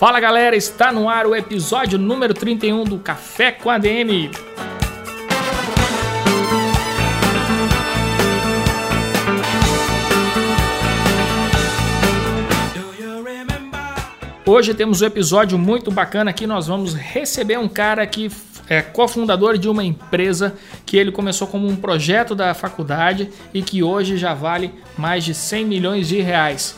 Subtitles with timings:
[0.00, 4.30] Fala galera, está no ar o episódio número 31 do Café com ADM.
[14.46, 16.46] Hoje temos um episódio muito bacana aqui.
[16.46, 18.30] Nós vamos receber um cara que
[18.70, 23.82] é cofundador de uma empresa que ele começou como um projeto da faculdade e que
[23.82, 26.74] hoje já vale mais de 100 milhões de reais.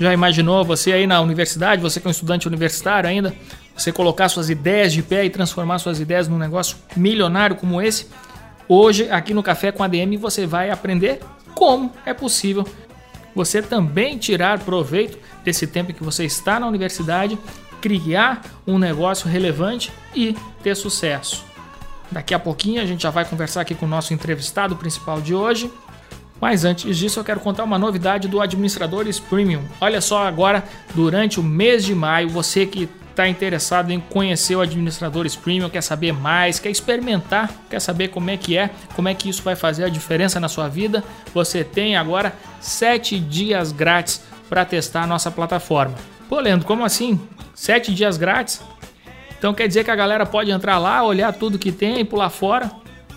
[0.00, 3.34] Já imaginou você aí na universidade, você que é um estudante universitário ainda,
[3.76, 8.06] você colocar suas ideias de pé e transformar suas ideias num negócio milionário como esse?
[8.66, 11.20] Hoje, aqui no Café com ADM, você vai aprender
[11.54, 12.66] como é possível
[13.34, 17.38] você também tirar proveito desse tempo que você está na universidade,
[17.82, 21.44] criar um negócio relevante e ter sucesso.
[22.10, 25.34] Daqui a pouquinho a gente já vai conversar aqui com o nosso entrevistado principal de
[25.34, 25.70] hoje.
[26.40, 29.62] Mas antes disso, eu quero contar uma novidade do Administradores Premium.
[29.80, 34.60] Olha só, agora, durante o mês de maio, você que está interessado em conhecer o
[34.60, 39.14] Administradores Premium, quer saber mais, quer experimentar, quer saber como é que é, como é
[39.14, 44.22] que isso vai fazer a diferença na sua vida, você tem agora 7 dias grátis
[44.48, 45.94] para testar a nossa plataforma.
[46.28, 47.20] Pô, Leandro, como assim?
[47.54, 48.62] 7 dias grátis?
[49.38, 52.30] Então quer dizer que a galera pode entrar lá, olhar tudo que tem e pular
[52.30, 52.70] fora?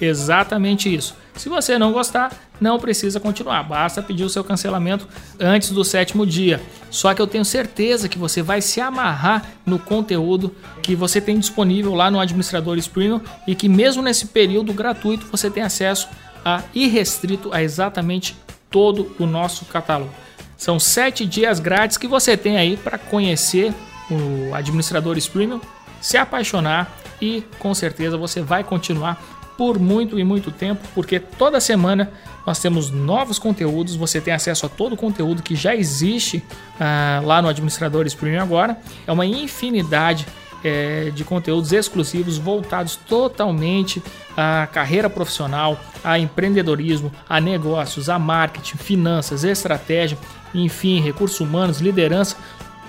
[0.04, 1.16] Exatamente isso.
[1.36, 5.08] Se você não gostar, não precisa continuar, basta pedir o seu cancelamento
[5.40, 6.62] antes do sétimo dia.
[6.92, 11.40] Só que eu tenho certeza que você vai se amarrar no conteúdo que você tem
[11.40, 16.08] disponível lá no Administradores Premium e que mesmo nesse período gratuito você tem acesso
[16.46, 18.36] a irrestrito a exatamente
[18.70, 20.12] todo o nosso catálogo.
[20.58, 23.74] São sete dias grátis que você tem aí para conhecer
[24.12, 25.62] o Administradores Premium,
[26.00, 26.92] se apaixonar
[27.22, 32.12] e com certeza você vai continuar por muito e muito tempo, porque toda semana
[32.46, 36.44] nós temos novos conteúdos, você tem acesso a todo o conteúdo que já existe
[36.80, 38.78] ah, lá no Administradores Premium agora.
[39.08, 40.26] É uma infinidade
[40.64, 44.02] é, de conteúdos exclusivos voltados totalmente
[44.36, 50.18] à carreira profissional, a empreendedorismo, a negócios, a marketing, finanças, estratégia,
[50.54, 52.38] enfim, recursos humanos, liderança,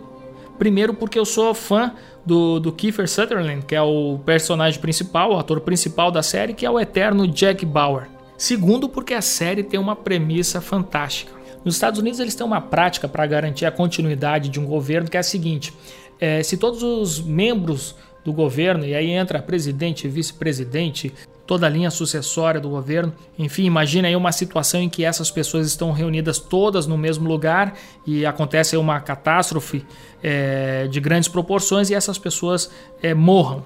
[0.57, 1.93] primeiro porque eu sou fã
[2.25, 6.65] do, do Kiefer Sutherland, que é o personagem principal, o ator principal da série, que
[6.65, 8.07] é o eterno Jack Bauer.
[8.37, 11.36] Segundo, porque a série tem uma premissa fantástica.
[11.67, 15.17] Nos Estados Unidos, eles têm uma prática para garantir a continuidade de um governo que
[15.17, 15.73] é a seguinte:
[16.17, 21.13] é, se todos os membros do governo, e aí entra presidente, vice-presidente,
[21.45, 23.13] toda a linha sucessória do governo.
[23.37, 27.77] Enfim, imagine aí uma situação em que essas pessoas estão reunidas todas no mesmo lugar
[28.05, 29.85] e acontece uma catástrofe
[30.23, 32.71] é, de grandes proporções e essas pessoas
[33.03, 33.65] é, morram.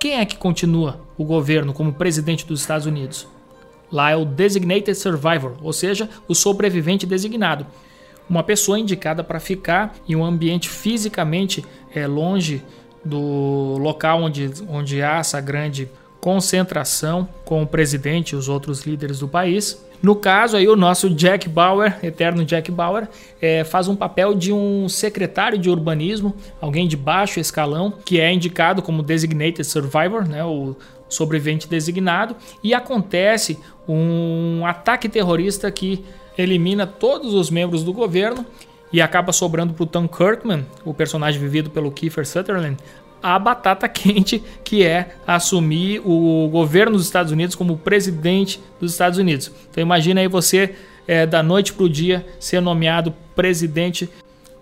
[0.00, 3.28] Quem é que continua o governo como presidente dos Estados Unidos?
[3.90, 7.66] Lá é o Designated Survivor, ou seja, o sobrevivente designado.
[8.28, 12.62] Uma pessoa indicada para ficar em um ambiente fisicamente é, longe
[13.04, 15.88] do local onde, onde há essa grande
[16.20, 19.82] concentração com o presidente e os outros líderes do país.
[20.02, 23.08] No caso aí o nosso Jack Bauer, eterno Jack Bauer,
[23.40, 28.32] é, faz um papel de um secretário de urbanismo, alguém de baixo escalão, que é
[28.32, 30.76] indicado como designated survivor, né, o
[31.10, 36.02] sobrevivente designado, e acontece um ataque terrorista que
[36.38, 38.46] elimina todos os membros do governo
[38.92, 42.76] e acaba sobrando para o Tom Kirkman, o personagem vivido pelo Kiefer Sutherland,
[43.22, 49.18] a batata quente que é assumir o governo dos Estados Unidos como presidente dos Estados
[49.18, 49.52] Unidos.
[49.70, 50.74] Então imagina aí você
[51.06, 54.08] é, da noite para o dia ser nomeado presidente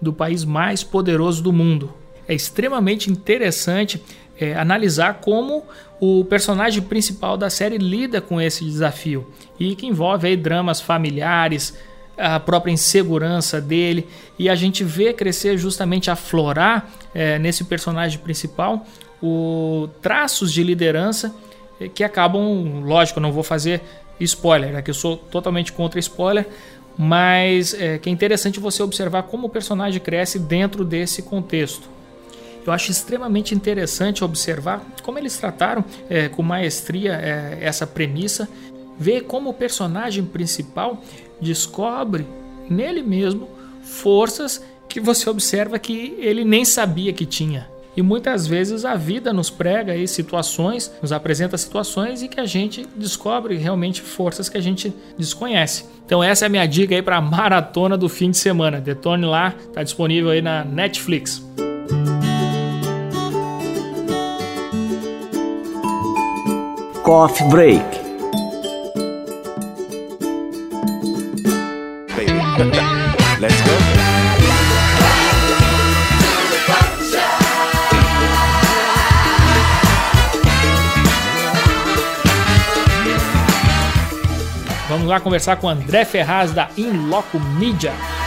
[0.00, 1.92] do país mais poderoso do mundo.
[2.26, 4.02] É extremamente interessante
[4.38, 5.64] é, analisar como
[6.00, 9.26] o personagem principal da série lida com esse desafio
[9.58, 11.76] e que envolve aí dramas familiares,
[12.17, 14.06] a própria insegurança dele
[14.38, 18.85] e a gente vê crescer justamente aflorar é, nesse personagem principal
[19.23, 21.34] o traços de liderança
[21.81, 23.82] é, que acabam, lógico, não vou fazer
[24.20, 26.46] spoiler, é que eu sou totalmente contra spoiler,
[26.96, 31.88] mas é, que é interessante você observar como o personagem cresce dentro desse contexto.
[32.66, 38.49] Eu acho extremamente interessante observar como eles trataram é, com maestria é, essa premissa,
[38.99, 41.02] ver como o personagem principal
[41.40, 42.26] descobre
[42.69, 43.49] nele mesmo
[43.82, 47.69] forças que você observa que ele nem sabia que tinha.
[47.96, 52.46] E muitas vezes a vida nos prega aí situações, nos apresenta situações e que a
[52.46, 55.84] gente descobre realmente forças que a gente desconhece.
[56.06, 58.81] Então essa é a minha dica aí para a maratona do fim de semana.
[58.81, 61.44] Detone lá, está disponível aí na Netflix.
[67.08, 67.82] Coffee Break
[73.40, 73.70] Let's go.
[84.90, 88.18] Vamos lá conversar com André Ferraz da Inloco Media.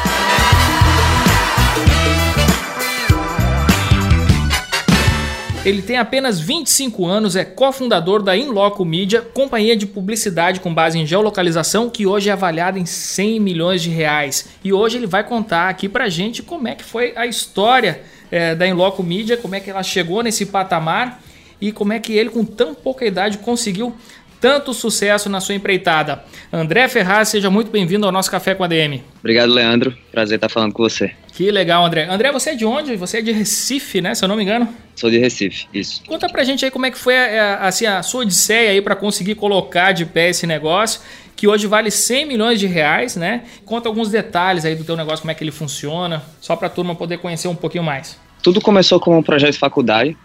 [5.63, 10.97] Ele tem apenas 25 anos, é cofundador da Inloco Media, companhia de publicidade com base
[10.97, 14.49] em geolocalização que hoje é avaliada em 100 milhões de reais.
[14.63, 18.55] E hoje ele vai contar aqui pra gente como é que foi a história é,
[18.55, 21.21] da Inloco Media, como é que ela chegou nesse patamar
[21.61, 23.95] e como é que ele com tão pouca idade conseguiu
[24.41, 26.23] tanto sucesso na sua empreitada.
[26.51, 29.03] André Ferraz, seja muito bem-vindo ao nosso Café com a DM.
[29.19, 29.95] Obrigado, Leandro.
[30.11, 31.11] Prazer estar falando com você.
[31.31, 32.07] Que legal, André.
[32.09, 32.95] André, você é de onde?
[32.95, 34.15] Você é de Recife, né?
[34.15, 34.67] Se eu não me engano.
[34.95, 36.03] Sou de Recife, isso.
[36.07, 38.95] Conta pra gente aí como é que foi a, assim, a sua odisseia aí para
[38.95, 41.01] conseguir colocar de pé esse negócio,
[41.35, 43.43] que hoje vale 100 milhões de reais, né?
[43.63, 46.95] Conta alguns detalhes aí do teu negócio, como é que ele funciona, só pra turma
[46.95, 48.19] poder conhecer um pouquinho mais.
[48.41, 50.17] Tudo começou como um projeto de faculdade,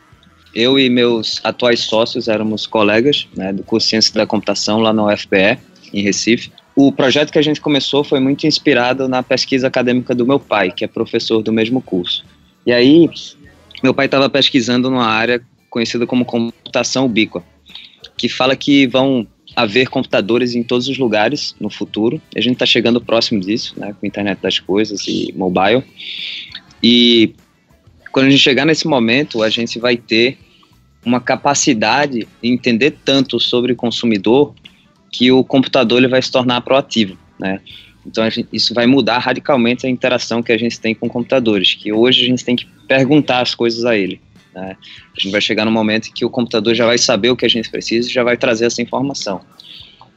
[0.56, 4.90] eu e meus atuais sócios éramos colegas né, do curso de Ciência da Computação lá
[4.90, 5.58] na UFPE,
[5.92, 6.50] em Recife.
[6.74, 10.70] O projeto que a gente começou foi muito inspirado na pesquisa acadêmica do meu pai,
[10.70, 12.24] que é professor do mesmo curso.
[12.64, 13.08] E aí,
[13.82, 17.44] meu pai estava pesquisando numa área conhecida como computação ubíqua,
[18.16, 22.20] que fala que vão haver computadores em todos os lugares no futuro.
[22.34, 25.82] A gente está chegando próximo disso, né, com a internet das coisas e mobile.
[26.82, 27.34] E
[28.10, 30.38] quando a gente chegar nesse momento, a gente vai ter
[31.06, 34.52] uma capacidade de entender tanto sobre o consumidor
[35.12, 37.60] que o computador ele vai se tornar proativo, né?
[38.04, 41.92] Então gente, isso vai mudar radicalmente a interação que a gente tem com computadores, que
[41.92, 44.20] hoje a gente tem que perguntar as coisas a ele.
[44.54, 44.76] Né?
[45.16, 47.48] A gente vai chegar no momento que o computador já vai saber o que a
[47.48, 49.40] gente precisa e já vai trazer essa informação.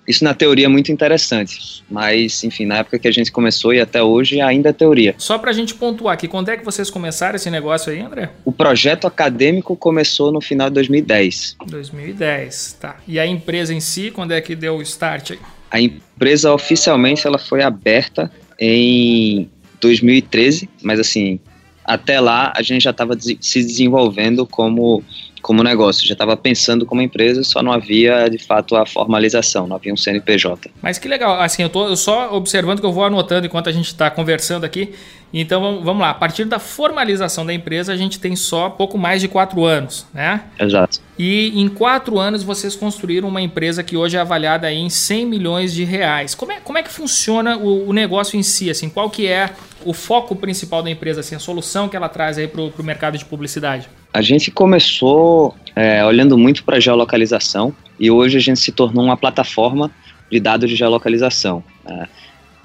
[0.09, 3.79] Isso na teoria é muito interessante, mas enfim, na época que a gente começou e
[3.79, 5.13] até hoje ainda é teoria.
[5.19, 8.31] Só para a gente pontuar aqui, quando é que vocês começaram esse negócio aí, André?
[8.43, 11.57] O projeto acadêmico começou no final de 2010.
[11.63, 12.97] 2010, tá.
[13.07, 15.39] E a empresa em si, quando é que deu o start aí?
[15.69, 19.47] A empresa oficialmente ela foi aberta em
[19.79, 21.39] 2013, mas assim,
[21.85, 25.03] até lá a gente já estava se desenvolvendo como
[25.41, 29.75] como negócio, já estava pensando como empresa, só não havia de fato a formalização, não
[29.75, 30.71] havia um CNPJ.
[30.81, 33.87] Mas que legal, assim, eu estou só observando que eu vou anotando enquanto a gente
[33.87, 34.93] está conversando aqui.
[35.33, 39.21] Então vamos lá, a partir da formalização da empresa, a gente tem só pouco mais
[39.21, 40.43] de quatro anos, né?
[40.59, 40.99] Exato.
[41.17, 45.73] E em quatro anos vocês construíram uma empresa que hoje é avaliada em 100 milhões
[45.73, 46.33] de reais.
[46.33, 48.69] Como é, como é que funciona o, o negócio em si?
[48.69, 49.51] Assim, qual que é
[49.85, 53.17] o foco principal da empresa, assim, a solução que ela traz aí para o mercado
[53.17, 53.87] de publicidade?
[54.13, 59.15] A gente começou é, olhando muito para geolocalização e hoje a gente se tornou uma
[59.15, 59.91] plataforma
[60.31, 62.07] de dados de geolocalização, é,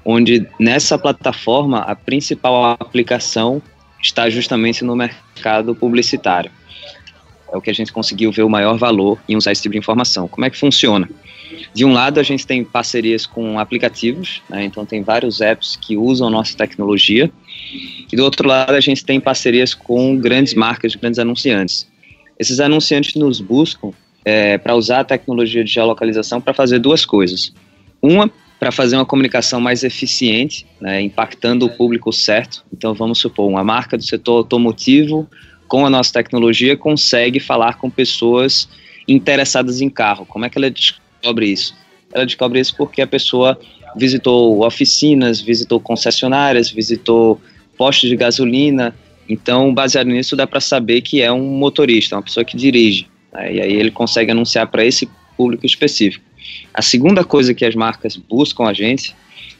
[0.05, 3.63] onde nessa plataforma a principal aplicação
[4.03, 6.51] está justamente no mercado publicitário.
[7.51, 9.79] É o que a gente conseguiu ver o maior valor em usar esse tipo de
[9.79, 10.29] informação.
[10.29, 11.09] Como é que funciona?
[11.73, 14.65] De um lado, a gente tem parcerias com aplicativos, né?
[14.65, 17.31] então tem vários apps que usam nossa tecnologia.
[18.13, 21.89] E do outro lado, a gente tem parcerias com grandes marcas, grandes anunciantes.
[22.39, 23.91] Esses anunciantes nos buscam
[24.25, 27.53] é, para usar a tecnologia de geolocalização para fazer duas coisas.
[28.03, 32.65] Uma, para fazer uma comunicação mais eficiente, né, impactando o público certo.
[32.73, 35.29] Então, vamos supor, uma marca do setor automotivo
[35.67, 38.69] com a nossa tecnologia consegue falar com pessoas
[39.09, 40.25] interessadas em carro.
[40.27, 41.75] Como é que ela descobre isso?
[42.13, 43.59] Ela descobre isso porque a pessoa
[43.97, 47.41] visitou oficinas, visitou concessionárias, visitou
[47.77, 48.95] postos de gasolina.
[49.29, 53.09] Então, baseado nisso, dá para saber que é um motorista, uma pessoa que dirige.
[53.33, 53.55] Né?
[53.55, 56.25] E aí ele consegue anunciar para esse público específico.
[56.73, 59.15] A segunda coisa que as marcas buscam a gente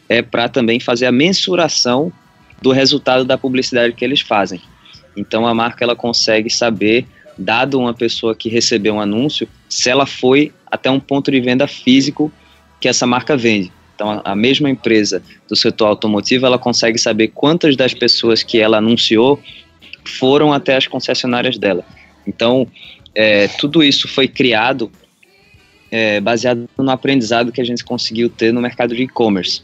[0.07, 2.11] é para também fazer a mensuração
[2.61, 4.61] do resultado da publicidade que eles fazem.
[5.15, 7.05] Então a marca ela consegue saber,
[7.37, 11.67] dado uma pessoa que recebeu um anúncio, se ela foi até um ponto de venda
[11.67, 12.31] físico
[12.79, 13.71] que essa marca vende.
[13.95, 18.77] Então a mesma empresa do setor automotivo ela consegue saber quantas das pessoas que ela
[18.77, 19.41] anunciou
[20.03, 21.85] foram até as concessionárias dela.
[22.27, 22.67] Então
[23.13, 24.91] é, tudo isso foi criado
[25.91, 29.61] é, baseado no aprendizado que a gente conseguiu ter no mercado de e-commerce,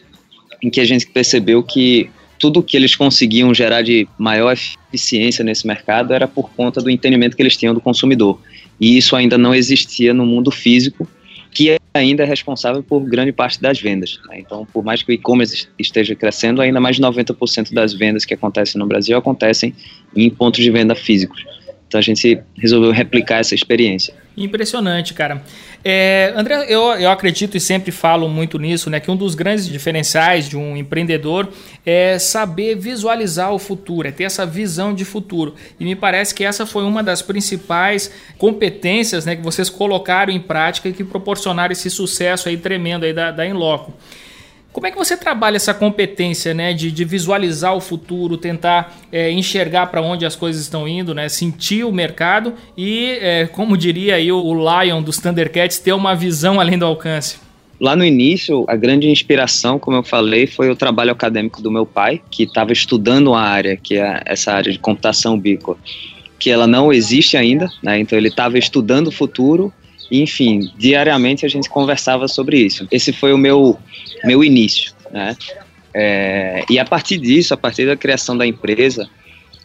[0.62, 4.58] em que a gente percebeu que tudo que eles conseguiam gerar de maior
[4.92, 8.40] eficiência nesse mercado era por conta do entendimento que eles tinham do consumidor.
[8.80, 11.08] E isso ainda não existia no mundo físico,
[11.52, 14.20] que ainda é responsável por grande parte das vendas.
[14.28, 14.40] Né?
[14.40, 18.34] Então, por mais que o e-commerce esteja crescendo, ainda mais de 90% das vendas que
[18.34, 19.76] acontecem no Brasil acontecem
[20.16, 21.46] em pontos de venda físicos.
[21.92, 24.14] Então a gente resolveu replicar essa experiência.
[24.38, 25.44] Impressionante, cara.
[25.84, 29.02] É, André, eu, eu acredito e sempre falo muito nisso, né?
[29.02, 31.52] Que um dos grandes diferenciais de um empreendedor
[31.86, 35.54] é saber visualizar o futuro, é ter essa visão de futuro.
[35.78, 40.40] E me parece que essa foi uma das principais competências né, que vocês colocaram em
[40.40, 43.94] prática e que proporcionaram esse sucesso aí tremendo aí da, da Inloco.
[44.74, 49.30] Como é que você trabalha essa competência né, de, de visualizar o futuro, tentar é,
[49.30, 54.16] enxergar para onde as coisas estão indo, né, sentir o mercado e, é, como diria
[54.16, 57.38] aí o, Lion dos Thundercats, ter uma visão além do alcance?
[57.82, 61.86] Lá no início, a grande inspiração, como eu falei, foi o trabalho acadêmico do meu
[61.86, 65.76] pai, que estava estudando uma área, que é essa área de computação ubíqua,
[66.40, 68.00] que ela não existe ainda, né?
[68.00, 69.74] então ele estava estudando o futuro
[70.20, 72.88] enfim, diariamente a gente conversava sobre isso.
[72.92, 73.80] Esse foi o meu,
[74.26, 75.38] meu início, né?
[75.94, 79.10] É, e a partir disso, a partir da criação da empresa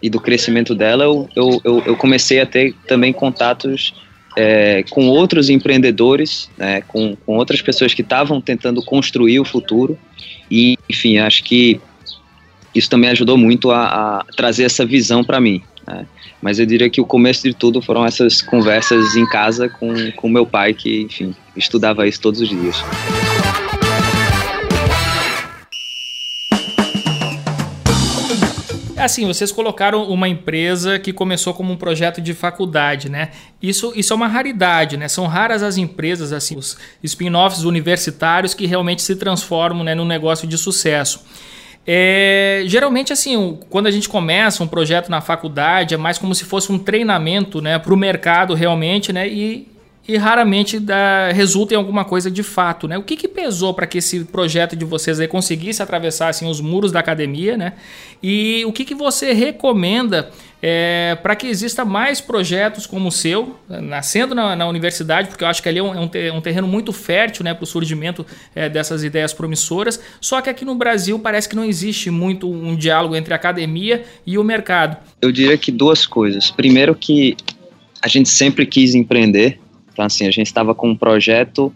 [0.03, 3.95] e do crescimento dela, eu, eu, eu comecei a ter também contatos
[4.37, 9.99] é, com outros empreendedores, né, com, com outras pessoas que estavam tentando construir o futuro.
[10.50, 11.81] E, enfim, acho que
[12.75, 13.87] isso também ajudou muito a,
[14.21, 15.62] a trazer essa visão para mim.
[15.87, 16.07] Né?
[16.43, 20.28] Mas eu diria que o começo de tudo foram essas conversas em casa com, com
[20.28, 22.83] meu pai, que, enfim, estudava isso todos os dias.
[28.97, 33.31] É assim, vocês colocaram uma empresa que começou como um projeto de faculdade, né?
[33.61, 35.07] Isso, isso é uma raridade, né?
[35.07, 40.49] São raras as empresas, assim, os spin-offs universitários que realmente se transformam né, num negócio
[40.49, 41.23] de sucesso.
[41.87, 46.45] É, geralmente, assim, quando a gente começa um projeto na faculdade, é mais como se
[46.45, 49.28] fosse um treinamento né, para o mercado realmente, né?
[49.28, 49.69] E,
[50.09, 52.99] e raramente dá, resulta em alguma coisa de fato, né?
[52.99, 56.61] O que, que pesou para que esse projeto de vocês aí conseguisse atravessar assim, os
[56.61, 57.75] muros da academia, né?
[58.21, 60.31] E o que, que você recomenda
[60.63, 65.49] é, para que exista mais projetos como o seu, nascendo na, na universidade, porque eu
[65.49, 68.69] acho que ali é um, é um terreno muito fértil né, para o surgimento é,
[68.69, 70.01] dessas ideias promissoras.
[70.21, 74.05] Só que aqui no Brasil parece que não existe muito um diálogo entre a academia
[74.27, 74.97] e o mercado.
[75.21, 76.51] Eu diria que duas coisas.
[76.51, 77.37] Primeiro, que
[78.01, 79.59] a gente sempre quis empreender.
[79.93, 81.73] Então, assim, a gente estava com um projeto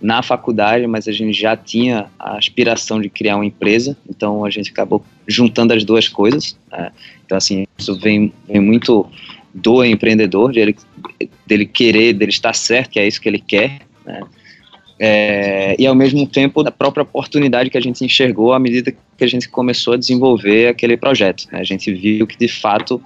[0.00, 4.50] na faculdade, mas a gente já tinha a aspiração de criar uma empresa, então a
[4.50, 6.56] gente acabou juntando as duas coisas.
[6.70, 6.90] Né?
[7.24, 9.06] Então, assim, isso vem, vem muito
[9.52, 10.74] do empreendedor, dele,
[11.46, 14.20] dele querer, dele estar certo, que é isso que ele quer, né?
[15.02, 19.24] É, e ao mesmo tempo da própria oportunidade que a gente enxergou à medida que
[19.24, 21.46] a gente começou a desenvolver aquele projeto.
[21.50, 21.58] Né?
[21.58, 23.02] A gente viu que de fato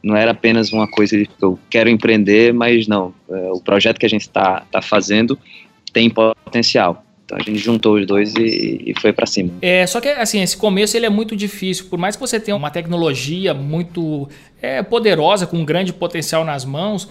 [0.00, 4.06] não era apenas uma coisa de eu quero empreender, mas não, é, o projeto que
[4.06, 5.36] a gente está tá fazendo
[5.96, 7.02] tem potencial.
[7.24, 9.50] Então a gente juntou os dois e, e foi para cima.
[9.62, 11.86] É, só que assim, esse começo ele é muito difícil.
[11.86, 14.28] Por mais que você tenha uma tecnologia muito
[14.60, 17.08] é, poderosa, com um grande potencial nas mãos,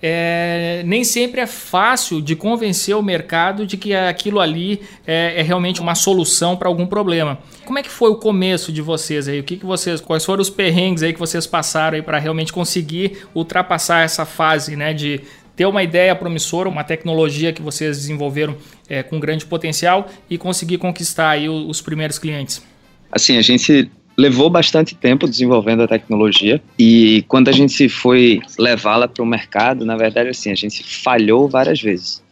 [0.00, 5.42] é, nem sempre é fácil de convencer o mercado de que aquilo ali é, é
[5.42, 7.38] realmente uma solução para algum problema.
[7.64, 9.40] Como é que foi o começo de vocês aí?
[9.40, 12.52] O que, que vocês, quais foram os perrengues aí que vocês passaram aí para realmente
[12.52, 15.20] conseguir ultrapassar essa fase, né, de
[15.58, 18.56] ter uma ideia promissora, uma tecnologia que vocês desenvolveram
[18.88, 22.64] é, com grande potencial e conseguir conquistar aí os primeiros clientes?
[23.10, 29.08] Assim, a gente levou bastante tempo desenvolvendo a tecnologia e quando a gente foi levá-la
[29.08, 32.22] para o mercado, na verdade, assim, a gente falhou várias vezes.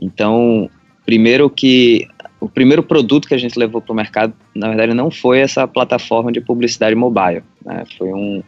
[0.00, 0.68] Então,
[1.04, 2.08] primeiro que
[2.40, 5.68] o primeiro produto que a gente levou para o mercado, na verdade, não foi essa
[5.68, 7.84] plataforma de publicidade mobile, né?
[7.96, 8.42] Foi um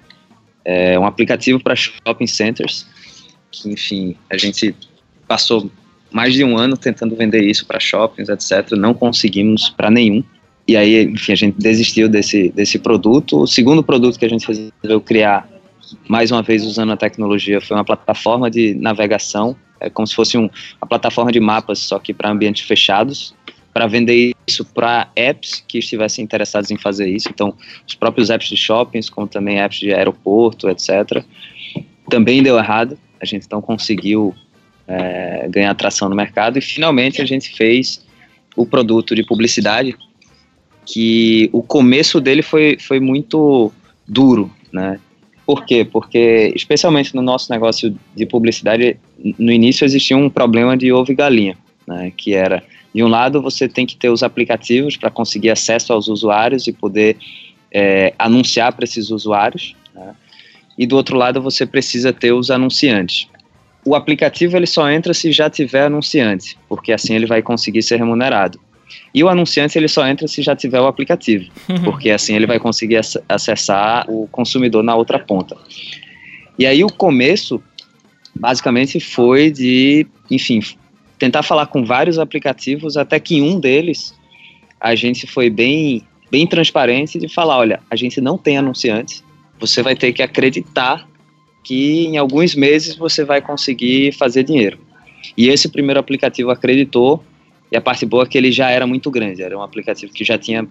[0.65, 2.85] é, um aplicativo para shopping centers
[3.51, 4.75] que, enfim, a gente
[5.27, 5.71] passou
[6.11, 8.73] mais de um ano tentando vender isso para shoppings, etc.
[8.73, 10.23] Não conseguimos para nenhum.
[10.67, 13.39] E aí, enfim, a gente desistiu desse, desse produto.
[13.39, 15.49] O segundo produto que a gente resolveu criar,
[16.09, 20.37] mais uma vez usando a tecnologia, foi uma plataforma de navegação, é como se fosse
[20.37, 20.51] um,
[20.81, 23.35] uma plataforma de mapas, só que para ambientes fechados,
[23.73, 27.29] para vender isso para apps que estivessem interessados em fazer isso.
[27.31, 27.55] Então,
[27.87, 31.25] os próprios apps de shoppings, como também apps de aeroporto, etc.
[32.11, 32.99] Também deu errado.
[33.21, 34.35] A gente então conseguiu
[34.87, 38.07] é, ganhar atração no mercado e finalmente a gente fez
[38.57, 39.97] o produto de publicidade
[40.85, 43.71] que o começo dele foi, foi muito
[44.07, 44.99] duro, né?
[45.45, 45.85] Por quê?
[45.85, 48.99] Porque, especialmente no nosso negócio de publicidade,
[49.39, 51.57] no início existia um problema de ovo e galinha,
[51.87, 52.13] né?
[52.17, 52.63] Que era,
[52.95, 56.73] de um lado, você tem que ter os aplicativos para conseguir acesso aos usuários e
[56.73, 57.19] poder
[57.71, 60.15] é, anunciar para esses usuários, né?
[60.79, 63.27] E do outro lado, você precisa ter os anunciantes.
[63.85, 67.97] O aplicativo ele só entra se já tiver anunciante, porque assim ele vai conseguir ser
[67.97, 68.61] remunerado.
[69.13, 71.51] E o anunciante ele só entra se já tiver o aplicativo,
[71.85, 75.57] porque assim ele vai conseguir acessar o consumidor na outra ponta.
[76.57, 77.61] E aí o começo
[78.35, 80.61] basicamente foi de, enfim,
[81.19, 84.15] tentar falar com vários aplicativos até que um deles
[84.81, 89.25] a gente foi bem bem transparente de falar, olha, a gente não tem anunciantes,
[89.59, 91.09] você vai ter que acreditar
[91.63, 94.79] que em alguns meses você vai conseguir fazer dinheiro.
[95.37, 97.23] E esse primeiro aplicativo acreditou
[97.71, 100.25] e a parte boa é que ele já era muito grande, era um aplicativo que
[100.25, 100.67] já tinha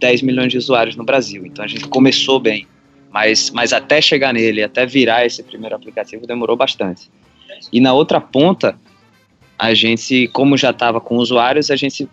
[0.00, 1.46] 10 milhões de usuários no Brasil.
[1.46, 2.66] Então a gente começou bem,
[3.12, 7.08] mas, mas até chegar nele, até virar esse primeiro aplicativo, demorou bastante.
[7.72, 8.76] E na outra ponta,
[9.58, 12.08] a gente, como já estava com usuários, a gente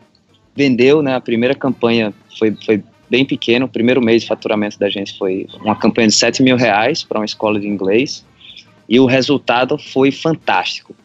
[0.55, 4.89] vendeu, né, a primeira campanha foi, foi bem pequeno, o primeiro mês de faturamento da
[4.89, 8.25] gente foi uma campanha de 7 mil reais para uma escola de inglês,
[8.87, 10.95] e o resultado foi fantástico.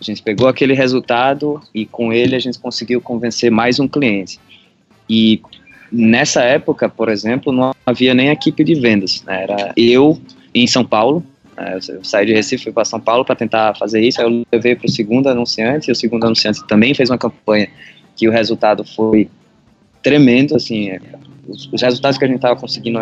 [0.00, 4.40] A gente pegou aquele resultado e com ele a gente conseguiu convencer mais um cliente.
[5.08, 5.40] E
[5.92, 9.22] nessa época, por exemplo, não havia nem equipe de vendas.
[9.22, 9.44] Né?
[9.44, 10.20] Era eu
[10.52, 11.24] em São Paulo.
[11.56, 11.78] Né?
[11.88, 14.20] Eu saí de Recife, para São Paulo para tentar fazer isso.
[14.20, 15.88] Aí eu levei para o segundo anunciante.
[15.88, 17.68] E o segundo anunciante também fez uma campanha
[18.16, 19.28] que o resultado foi
[20.02, 20.56] tremendo.
[20.56, 20.98] Assim,
[21.46, 22.98] os, os resultados que a gente estava conseguindo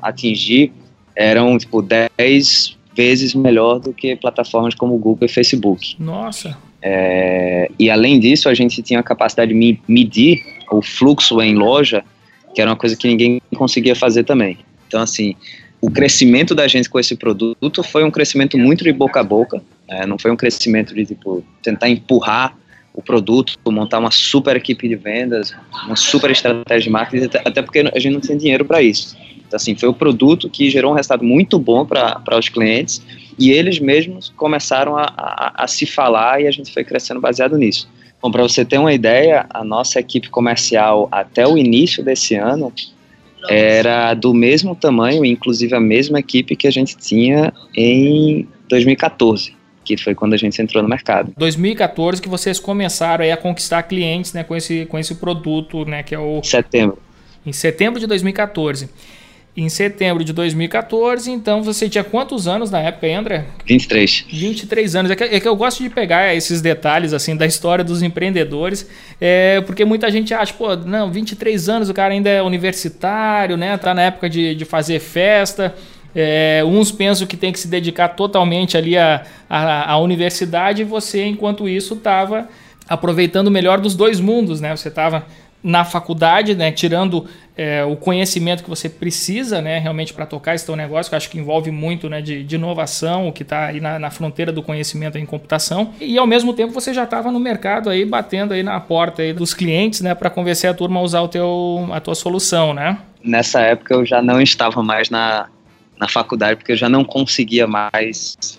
[0.00, 0.72] atingir
[1.14, 5.96] eram tipo 10 vezes melhor do que plataformas como Google e Facebook.
[5.98, 6.56] Nossa!
[6.82, 12.02] É, e além disso, a gente tinha a capacidade de medir o fluxo em loja,
[12.54, 14.58] que era uma coisa que ninguém conseguia fazer também.
[14.88, 15.34] Então, assim,
[15.80, 19.62] o crescimento da gente com esse produto foi um crescimento muito de boca a boca,
[19.88, 22.56] é, não foi um crescimento de tipo tentar empurrar
[23.00, 25.52] o produto, montar uma super equipe de vendas,
[25.86, 29.16] uma super estratégia de marketing, até porque a gente não tinha dinheiro para isso.
[29.46, 33.02] Então, assim, foi o produto que gerou um resultado muito bom para os clientes
[33.36, 37.58] e eles mesmos começaram a, a, a, se falar e a gente foi crescendo baseado
[37.58, 37.88] nisso.
[38.22, 42.72] Bom, para você ter uma ideia, a nossa equipe comercial até o início desse ano
[43.48, 49.59] era do mesmo tamanho, inclusive a mesma equipe que a gente tinha em 2014
[49.96, 51.32] que foi quando a gente entrou no mercado.
[51.36, 56.14] 2014 que vocês começaram a conquistar clientes, né, com esse com esse produto, né, que
[56.14, 56.98] é o setembro.
[57.44, 58.88] Em setembro de 2014
[59.56, 61.30] em setembro de 2014.
[61.30, 63.44] Então você tinha quantos anos na época, André?
[63.66, 64.26] 23.
[64.30, 65.10] 23 anos.
[65.10, 68.88] É que, é que, eu gosto de pegar esses detalhes assim da história dos empreendedores,
[69.20, 73.76] é, porque muita gente acha, pô, não, 23 anos o cara ainda é universitário, né?
[73.76, 75.74] Tá na época de, de fazer festa.
[76.14, 80.84] É, uns pensam que tem que se dedicar totalmente ali à, à, à universidade e
[80.84, 82.48] você, enquanto isso, estava
[82.88, 84.76] aproveitando o melhor dos dois mundos, né?
[84.76, 85.24] Você estava
[85.62, 90.64] na faculdade, né, tirando é, o conhecimento que você precisa, né, realmente para tocar esse
[90.64, 93.66] teu negócio, que eu acho que envolve muito, né, de, de inovação, o que está
[93.66, 97.30] aí na, na, fronteira do conhecimento em computação, e ao mesmo tempo você já estava
[97.30, 100.98] no mercado aí batendo aí na porta aí dos clientes, né, para convencer a turma
[101.00, 102.96] a usar o teu, a tua solução, né?
[103.22, 105.46] Nessa época eu já não estava mais na,
[106.00, 108.58] na faculdade porque eu já não conseguia mais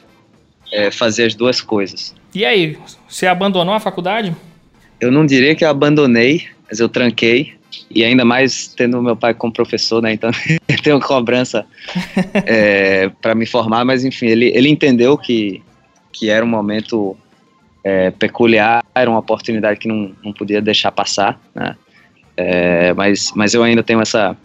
[0.71, 2.13] é, fazer as duas coisas.
[2.34, 2.77] E aí,
[3.10, 4.34] você abandonou a faculdade?
[4.99, 7.54] Eu não diria que eu abandonei, mas eu tranquei.
[7.89, 10.13] E ainda mais tendo meu pai como professor, né?
[10.13, 10.30] Então
[10.67, 11.65] eu tenho cobrança
[12.45, 15.62] é, para me formar, mas enfim, ele, ele entendeu que,
[16.12, 17.17] que era um momento
[17.84, 21.75] é, peculiar, era uma oportunidade que não, não podia deixar passar, né?
[22.38, 24.38] É, mas, mas eu ainda tenho essa,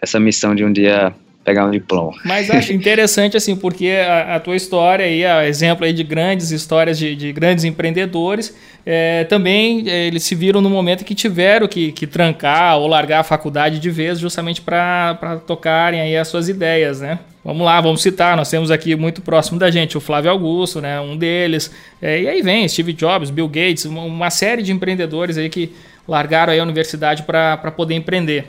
[0.00, 1.14] essa missão de um dia
[1.46, 2.12] pegar um diploma.
[2.24, 6.50] Mas acho interessante, assim, porque a, a, tua história aí, a exemplo aí de grandes
[6.50, 8.52] histórias de, de grandes empreendedores,
[8.84, 13.20] é, também é, eles se viram no momento que tiveram que, que trancar ou largar
[13.20, 17.20] a faculdade de vez, justamente para tocarem aí as suas ideias, né?
[17.44, 18.36] Vamos lá, vamos citar.
[18.36, 21.00] Nós temos aqui muito próximo da gente o Flávio Augusto, né?
[21.00, 21.70] Um deles.
[22.02, 25.72] É, e aí vem Steve Jobs, Bill Gates, uma, uma série de empreendedores aí que
[26.08, 28.48] largaram aí a universidade para poder empreender.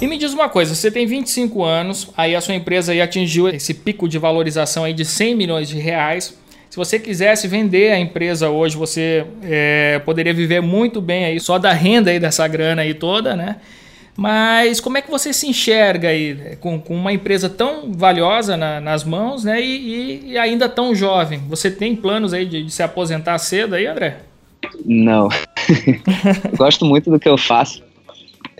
[0.00, 3.48] E me diz uma coisa, você tem 25 anos, aí a sua empresa aí atingiu
[3.48, 6.34] esse pico de valorização aí de 100 milhões de reais.
[6.70, 11.58] Se você quisesse vender a empresa hoje, você é, poderia viver muito bem aí só
[11.58, 13.56] da renda aí dessa grana aí toda, né?
[14.16, 18.56] Mas como é que você se enxerga aí né, com, com uma empresa tão valiosa
[18.56, 19.60] na, nas mãos, né?
[19.60, 21.42] E, e, ainda tão jovem?
[21.48, 24.18] Você tem planos aí de, de se aposentar cedo aí, André?
[24.84, 25.28] Não.
[26.56, 27.89] Gosto muito do que eu faço.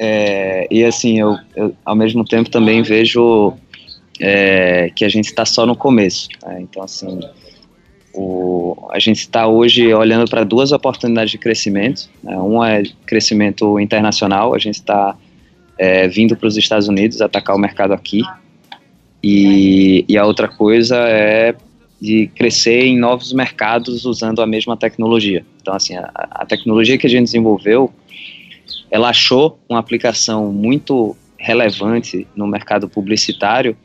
[0.03, 3.53] É, e assim, eu, eu, ao mesmo tempo também vejo
[4.19, 6.27] é, que a gente está só no começo.
[6.43, 6.63] Né?
[6.63, 7.21] Então, assim,
[8.15, 12.09] o, a gente está hoje olhando para duas oportunidades de crescimento.
[12.25, 12.35] Né?
[12.39, 15.15] Uma é crescimento internacional, a gente está
[15.79, 18.23] é, vindo para os Estados Unidos atacar o mercado aqui.
[19.23, 21.55] E, e a outra coisa é
[22.01, 25.45] de crescer em novos mercados usando a mesma tecnologia.
[25.61, 27.93] Então, assim, a, a tecnologia que a gente desenvolveu
[28.91, 33.77] ela achou uma aplicação muito relevante no mercado publicitário,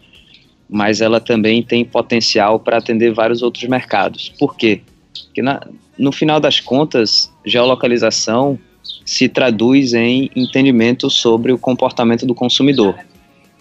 [0.70, 4.34] mas ela também tem potencial para atender vários outros mercados.
[4.40, 4.82] Por quê?
[5.26, 5.62] Porque na,
[5.98, 8.60] no final das contas, geolocalização
[9.06, 12.96] se traduz em entendimento sobre o comportamento do consumidor.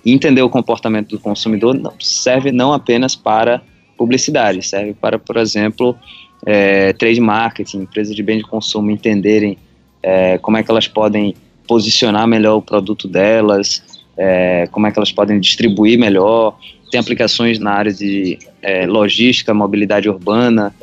[0.04, 3.62] E entender o comportamento do consumidor não, serve não apenas para
[3.96, 5.96] publicidade, serve para, por exemplo,
[6.44, 9.56] é, trade marketing, empresas de bem de consumo entenderem
[10.04, 11.34] é, como é que elas podem
[11.66, 13.82] posicionar melhor o produto delas,
[14.18, 16.58] é, como é que elas podem distribuir melhor.
[16.90, 20.74] Tem aplicações na área de é, logística, mobilidade urbana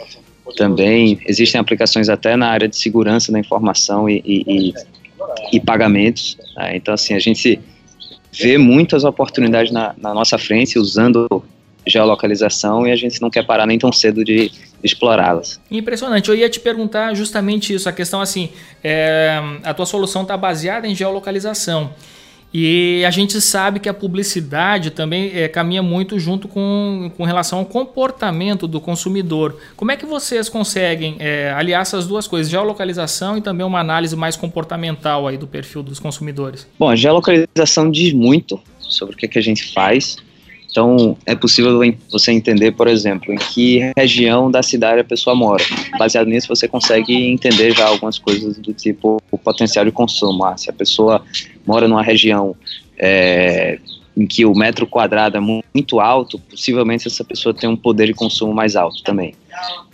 [0.57, 1.19] também.
[1.27, 4.73] Existem aplicações até na área de segurança da informação e, e, e,
[5.53, 6.36] e pagamentos.
[6.57, 6.75] Né?
[6.77, 7.60] Então, assim, a gente
[8.34, 11.43] vê muitas oportunidades na, na nossa frente usando
[11.85, 14.51] geolocalização e a gente não quer parar nem tão cedo de,
[14.83, 15.59] explorá-las.
[15.69, 16.29] Impressionante.
[16.29, 18.49] Eu ia te perguntar justamente isso, a questão assim,
[18.83, 21.91] é, a tua solução está baseada em geolocalização.
[22.53, 27.59] E a gente sabe que a publicidade também é, caminha muito junto com, com relação
[27.59, 29.57] ao comportamento do consumidor.
[29.77, 34.17] Como é que vocês conseguem é, aliar essas duas coisas, geolocalização e também uma análise
[34.17, 36.67] mais comportamental aí do perfil dos consumidores?
[36.77, 40.17] Bom, a geolocalização diz muito sobre o que, que a gente faz
[40.71, 45.62] então, é possível você entender, por exemplo, em que região da cidade a pessoa mora.
[45.99, 50.45] Baseado nisso, você consegue entender já algumas coisas do tipo o potencial de consumo.
[50.45, 51.21] Ah, se a pessoa
[51.67, 52.55] mora numa região
[52.97, 53.79] é,
[54.15, 58.13] em que o metro quadrado é muito alto, possivelmente essa pessoa tem um poder de
[58.13, 59.34] consumo mais alto também.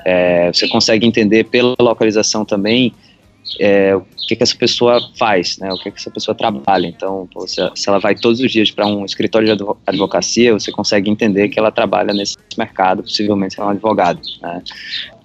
[0.05, 2.93] É, você consegue entender pela localização também
[3.59, 6.87] é, o que, que essa pessoa faz, né, o que, que essa pessoa trabalha.
[6.87, 11.09] Então, se, se ela vai todos os dias para um escritório de advocacia, você consegue
[11.09, 14.19] entender que ela trabalha nesse mercado, possivelmente é um advogado.
[14.41, 14.61] Né.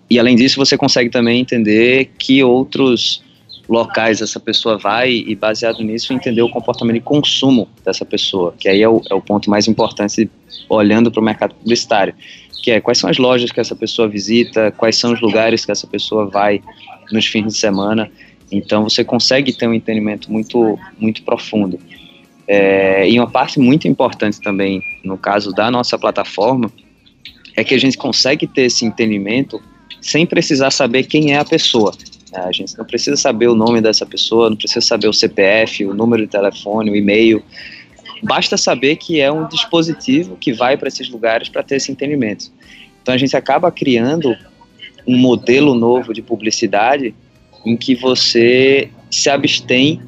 [0.08, 3.22] E além disso, você consegue também entender que outros
[3.68, 8.68] locais essa pessoa vai e baseado nisso entender o comportamento de consumo dessa pessoa, que
[8.68, 10.30] aí é o, é o ponto mais importante
[10.68, 12.14] olhando para o mercado publicitário,
[12.60, 15.72] que é quais são as lojas que essa pessoa visita, quais são os lugares que
[15.72, 16.62] essa pessoa vai
[17.10, 18.10] nos fins de semana.
[18.50, 21.78] Então você consegue ter um entendimento muito, muito profundo.
[22.46, 26.70] É, e uma parte muito importante também, no caso da nossa plataforma,
[27.56, 29.60] é que a gente consegue ter esse entendimento
[30.00, 31.92] sem precisar saber quem é a pessoa.
[32.32, 35.84] É, a gente não precisa saber o nome dessa pessoa, não precisa saber o CPF,
[35.84, 37.42] o número de telefone, o e-mail.
[38.22, 42.52] Basta saber que é um dispositivo que vai para esses lugares para ter esse entendimento.
[43.02, 44.36] Então a gente acaba criando
[45.06, 47.14] um modelo novo de publicidade
[47.66, 50.00] em que você se abstém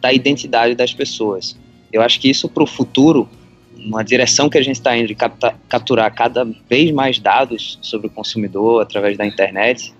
[0.00, 1.56] da identidade das pessoas.
[1.92, 3.28] Eu acho que isso para o futuro,
[3.76, 5.14] uma direção que a gente está indo de
[5.68, 9.94] capturar cada vez mais dados sobre o consumidor através da internet,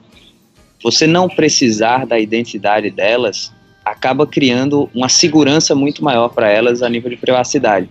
[0.83, 3.53] você não precisar da identidade delas
[3.91, 7.89] acaba criando uma segurança muito maior para elas a nível de privacidade.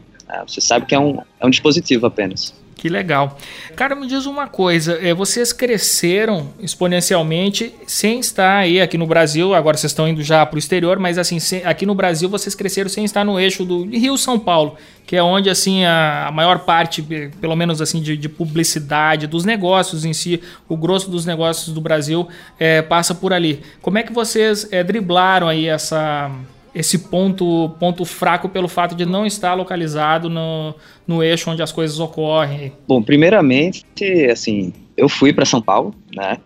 [0.48, 2.54] Você sabe que é um, é um dispositivo apenas.
[2.80, 3.38] Que legal.
[3.76, 9.54] Cara, me diz uma coisa, é, vocês cresceram exponencialmente sem estar aí aqui no Brasil,
[9.54, 12.56] agora vocês estão indo já para o exterior, mas assim, sem, aqui no Brasil vocês
[12.56, 16.60] cresceram sem estar no eixo do Rio-São Paulo, que é onde assim a, a maior
[16.60, 17.02] parte,
[17.42, 21.82] pelo menos assim, de, de, publicidade, dos negócios em si, o grosso dos negócios do
[21.82, 23.62] Brasil é, passa por ali.
[23.82, 26.32] Como é que vocês é, driblaram aí essa
[26.74, 30.76] esse ponto, ponto fraco pelo fato de não estar localizado no,
[31.08, 32.72] no eixo onde as coisas ocorrem?
[32.88, 33.86] Bom, primeiramente,
[34.32, 36.38] assim, eu fui para São Paulo, né?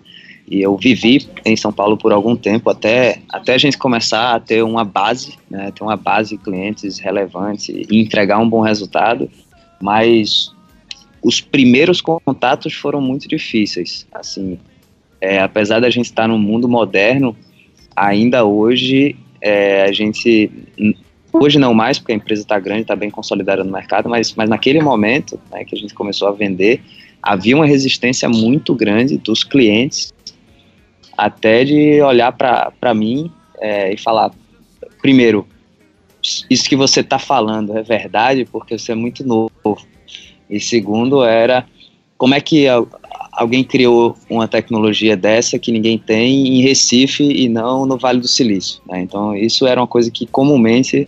[0.47, 4.39] E eu vivi em São Paulo por algum tempo até, até a gente começar a
[4.39, 9.29] ter uma base, né, ter uma base de clientes relevante e entregar um bom resultado.
[9.81, 10.53] Mas
[11.23, 14.05] os primeiros contatos foram muito difíceis.
[14.13, 14.59] Assim,
[15.21, 17.35] é, apesar da gente estar no mundo moderno,
[17.95, 20.49] ainda hoje é, a gente
[21.33, 24.49] hoje não mais porque a empresa está grande, está bem consolidada no mercado, mas, mas
[24.49, 26.81] naquele momento né, que a gente começou a vender,
[27.21, 30.13] havia uma resistência muito grande dos clientes
[31.17, 33.29] até de olhar para mim
[33.59, 34.31] é, e falar,
[35.01, 35.45] primeiro,
[36.49, 39.51] isso que você está falando é verdade porque você é muito novo.
[40.49, 41.65] E segundo era
[42.17, 42.67] como é que
[43.33, 48.27] alguém criou uma tecnologia dessa que ninguém tem em Recife e não no Vale do
[48.27, 48.81] Silício.
[48.87, 49.01] Né?
[49.01, 51.07] Então, isso era uma coisa que comumente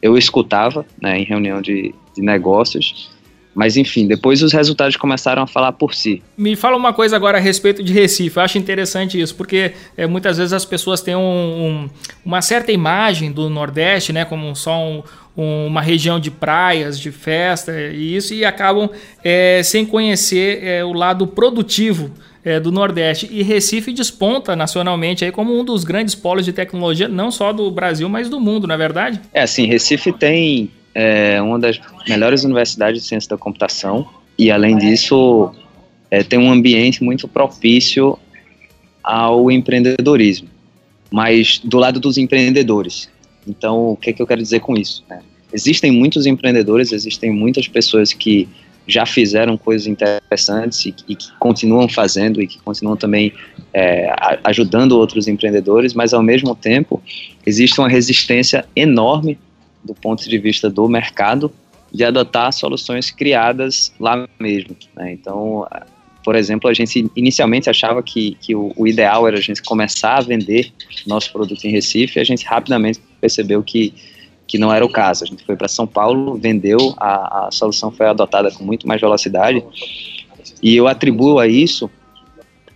[0.00, 3.10] eu escutava né, em reunião de, de negócios.
[3.54, 6.22] Mas enfim, depois os resultados começaram a falar por si.
[6.36, 8.36] Me fala uma coisa agora a respeito de Recife.
[8.36, 11.90] Eu acho interessante isso, porque é, muitas vezes as pessoas têm um, um,
[12.24, 15.02] uma certa imagem do Nordeste, né, como só um,
[15.42, 18.90] uma região de praias, de festa e isso, e acabam
[19.22, 22.10] é, sem conhecer é, o lado produtivo
[22.44, 23.28] é, do Nordeste.
[23.30, 27.70] E Recife desponta nacionalmente aí como um dos grandes polos de tecnologia, não só do
[27.70, 29.20] Brasil, mas do mundo, não é verdade?
[29.32, 34.76] É, assim, Recife tem é, uma das melhores universidades de ciência da computação e, além
[34.76, 35.52] disso,
[36.10, 38.18] é, tem um ambiente muito propício
[39.04, 40.48] ao empreendedorismo,
[41.10, 43.08] mas do lado dos empreendedores.
[43.48, 45.04] Então, o que, é que eu quero dizer com isso?
[45.08, 45.20] Né?
[45.52, 48.48] Existem muitos empreendedores, existem muitas pessoas que
[48.86, 53.32] já fizeram coisas interessantes e, e que continuam fazendo e que continuam também
[53.72, 54.10] é,
[54.44, 57.02] ajudando outros empreendedores, mas ao mesmo tempo
[57.44, 59.38] existe uma resistência enorme
[59.84, 61.52] do ponto de vista do mercado
[61.92, 64.76] de adotar soluções criadas lá mesmo.
[64.96, 65.12] Né?
[65.12, 65.66] Então,
[66.24, 70.16] por exemplo, a gente inicialmente achava que, que o, o, ideal era a gente começar
[70.16, 70.72] a vender
[71.06, 73.94] nosso produto em Recife, a gente rapidamente percebeu que,
[74.46, 75.24] que não era o caso.
[75.24, 79.00] A gente foi para São Paulo, vendeu, a, a solução foi adotada com muito mais
[79.00, 79.62] velocidade,
[80.62, 81.90] e eu atribuo a isso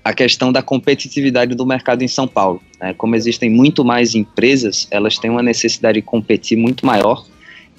[0.05, 2.61] a questão da competitividade do mercado em São Paulo.
[2.81, 2.93] Né?
[2.95, 7.25] Como existem muito mais empresas, elas têm uma necessidade de competir muito maior,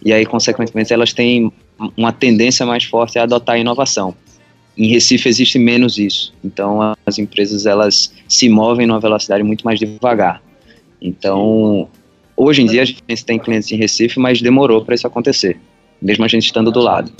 [0.05, 1.51] e aí, consequentemente, elas têm
[1.97, 4.15] uma tendência mais forte a adotar a inovação.
[4.77, 6.33] Em Recife existe menos isso.
[6.43, 10.41] Então as empresas elas se movem numa velocidade muito mais devagar.
[11.01, 11.87] Então,
[12.35, 15.59] hoje em dia a gente tem clientes em Recife, mas demorou para isso acontecer,
[16.01, 17.11] mesmo a gente estando do lado.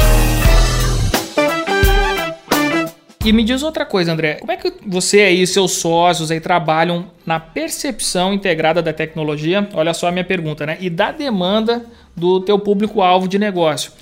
[3.25, 4.35] E me diz outra coisa, André.
[4.35, 9.65] Como é que você aí e seus sócios aí trabalham na percepção integrada da tecnologia?
[9.73, 10.77] Olha só a minha pergunta, né?
[10.81, 13.93] E da demanda do teu público-alvo de negócio.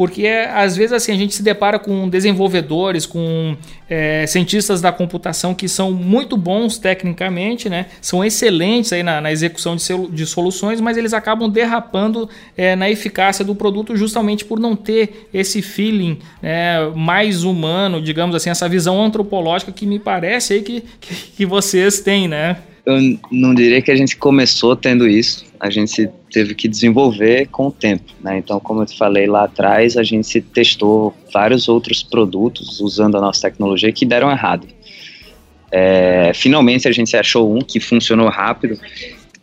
[0.00, 3.54] Porque às vezes assim a gente se depara com desenvolvedores, com
[3.86, 7.84] é, cientistas da computação que são muito bons tecnicamente, né?
[8.00, 12.88] são excelentes aí na, na execução de, de, soluções, mas eles acabam derrapando é, na
[12.88, 18.66] eficácia do produto justamente por não ter esse feeling é, mais humano, digamos assim, essa
[18.70, 22.56] visão antropológica que me parece aí que, que, que vocês têm, né?
[22.84, 22.96] Eu
[23.30, 27.72] não diria que a gente começou tendo isso, a gente teve que desenvolver com o
[27.72, 28.12] tempo.
[28.20, 28.38] Né?
[28.38, 33.20] Então, como eu te falei lá atrás, a gente testou vários outros produtos usando a
[33.20, 34.66] nossa tecnologia que deram errado.
[35.70, 38.76] É, finalmente a gente achou um que funcionou rápido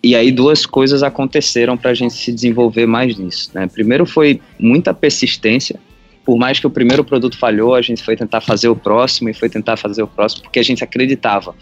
[0.04, 3.52] e aí duas coisas aconteceram para a gente se desenvolver mais nisso.
[3.54, 3.68] Né?
[3.68, 5.80] Primeiro foi muita persistência.
[6.28, 9.34] Por mais que o primeiro produto falhou, a gente foi tentar fazer o próximo e
[9.34, 11.56] foi tentar fazer o próximo porque a gente acreditava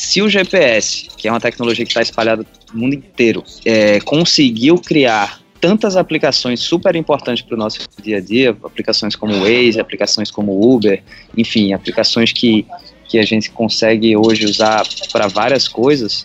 [0.00, 4.76] se o GPS, que é uma tecnologia que está espalhada no mundo inteiro, é, conseguiu
[4.76, 10.30] criar tantas aplicações super importantes para o nosso dia a dia, aplicações como Waze, aplicações
[10.30, 11.02] como Uber,
[11.36, 12.66] enfim, aplicações que,
[13.08, 16.24] que a gente consegue hoje usar para várias coisas.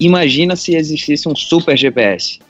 [0.00, 2.40] Imagina se existisse um super GPS.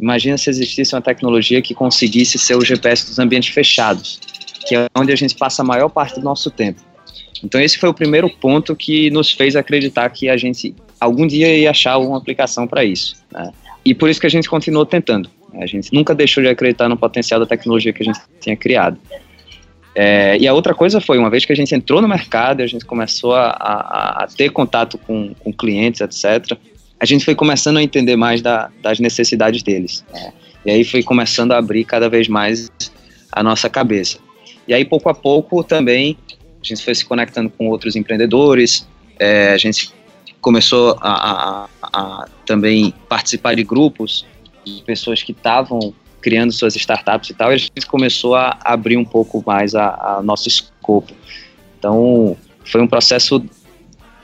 [0.00, 4.18] Imagina se existisse uma tecnologia que conseguisse ser o GPS dos ambientes fechados,
[4.66, 6.80] que é onde a gente passa a maior parte do nosso tempo.
[7.42, 11.54] Então esse foi o primeiro ponto que nos fez acreditar que a gente algum dia
[11.56, 13.16] ia achar uma aplicação para isso.
[13.30, 13.50] Né?
[13.84, 15.30] E por isso que a gente continuou tentando.
[15.54, 18.98] A gente nunca deixou de acreditar no potencial da tecnologia que a gente tinha criado.
[19.94, 22.66] É, e a outra coisa foi, uma vez que a gente entrou no mercado, a
[22.66, 26.58] gente começou a, a, a ter contato com, com, clientes, etc.,
[27.00, 30.04] a gente foi começando a entender mais da, das necessidades deles.
[30.12, 30.32] Né?
[30.66, 32.70] E aí foi começando a abrir cada vez mais
[33.32, 34.18] a nossa cabeça.
[34.66, 36.16] E aí, pouco a pouco, também,
[36.62, 38.86] a gente foi se conectando com outros empreendedores,
[39.18, 39.92] é, a gente
[40.40, 44.26] começou a, a, a, também participar de grupos
[44.64, 48.96] de pessoas que estavam criando suas startups e tal, e a gente começou a abrir
[48.96, 51.12] um pouco mais a, a nosso escopo.
[51.78, 53.44] Então, foi um processo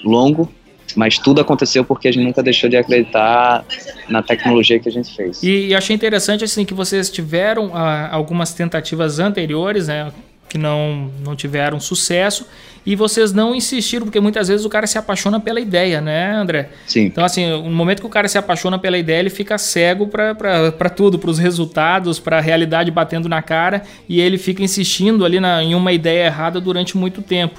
[0.02, 0.52] longo,
[0.96, 3.64] mas tudo aconteceu porque a gente nunca deixou de acreditar
[4.08, 5.42] na tecnologia que a gente fez.
[5.42, 10.12] E, e achei interessante assim que vocês tiveram ah, algumas tentativas anteriores, né,
[10.52, 12.46] que não, não tiveram sucesso
[12.84, 16.68] e vocês não insistiram, porque muitas vezes o cara se apaixona pela ideia, né, André?
[16.86, 17.04] Sim.
[17.04, 20.90] Então, assim, no momento que o cara se apaixona pela ideia, ele fica cego para
[20.90, 25.40] tudo, para os resultados, para a realidade batendo na cara e ele fica insistindo ali
[25.40, 27.58] na, em uma ideia errada durante muito tempo.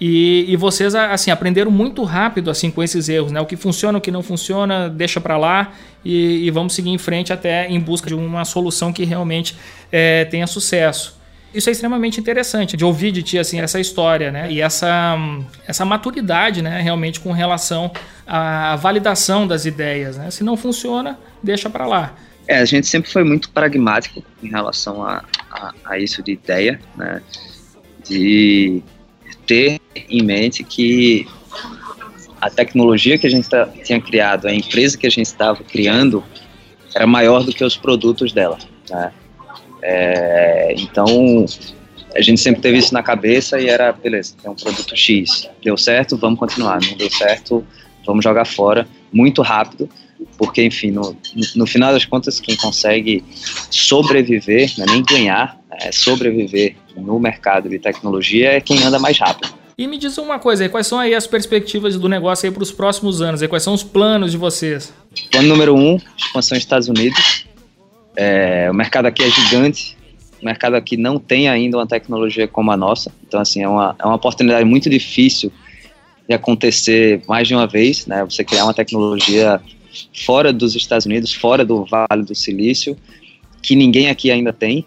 [0.00, 3.38] E, e, vocês, assim, aprenderam muito rápido, assim, com esses erros, né?
[3.38, 6.96] O que funciona, o que não funciona, deixa para lá e, e, vamos seguir em
[6.96, 9.54] frente até em busca de uma solução que realmente
[9.92, 11.19] é, tenha sucesso.
[11.52, 14.50] Isso é extremamente interessante de ouvir de ti, assim, essa história, né?
[14.50, 15.16] E essa,
[15.66, 16.80] essa maturidade, né?
[16.80, 17.90] Realmente com relação
[18.26, 20.30] à validação das ideias, né?
[20.30, 22.14] Se não funciona, deixa para lá.
[22.46, 26.80] É, a gente sempre foi muito pragmático em relação a, a, a isso de ideia,
[26.96, 27.20] né?
[28.08, 28.82] De
[29.46, 31.26] ter em mente que
[32.40, 36.24] a tecnologia que a gente tá, tinha criado, a empresa que a gente estava criando,
[36.94, 38.58] era maior do que os produtos dela.
[38.88, 39.12] Né?
[39.82, 41.44] É, então,
[42.14, 45.48] a gente sempre teve isso na cabeça e era, beleza, é um produto X.
[45.62, 46.80] Deu certo, vamos continuar.
[46.80, 47.64] Não deu certo,
[48.04, 49.88] vamos jogar fora muito rápido,
[50.38, 51.16] porque, enfim, no,
[51.56, 53.24] no final das contas, quem consegue
[53.70, 59.18] sobreviver, não é nem ganhar, é sobreviver no mercado de tecnologia é quem anda mais
[59.18, 59.60] rápido.
[59.78, 62.70] E me diz uma coisa quais são aí as perspectivas do negócio aí para os
[62.70, 63.40] próximos anos?
[63.46, 64.92] Quais são os planos de vocês?
[65.30, 67.46] Plano número um, expansão nos Estados Unidos.
[68.16, 69.96] É, o mercado aqui é gigante,
[70.40, 73.94] o mercado aqui não tem ainda uma tecnologia como a nossa, então assim, é uma,
[73.98, 75.52] é uma oportunidade muito difícil
[76.28, 78.24] de acontecer mais de uma vez, né?
[78.24, 79.60] Você criar uma tecnologia
[80.14, 82.96] fora dos Estados Unidos, fora do Vale do Silício,
[83.60, 84.84] que ninguém aqui ainda tem,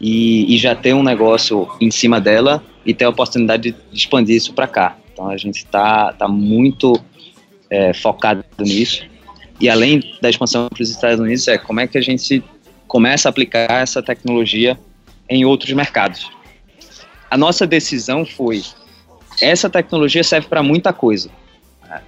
[0.00, 4.36] e, e já ter um negócio em cima dela e ter a oportunidade de expandir
[4.36, 4.96] isso para cá.
[5.12, 6.98] Então a gente está tá muito
[7.68, 9.04] é, focado nisso.
[9.60, 12.42] E além da expansão para os Estados Unidos, é como é que a gente
[12.88, 14.78] começa a aplicar essa tecnologia
[15.28, 16.30] em outros mercados.
[17.30, 18.62] A nossa decisão foi:
[19.40, 21.30] essa tecnologia serve para muita coisa.